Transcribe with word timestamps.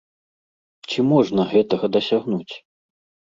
Ці 0.93 0.99
можна 1.11 1.45
гэтага 1.53 1.85
дасягнуць? 1.97 2.53